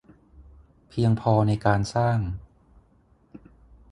[0.89, 2.19] เพียงพอในการสร้าง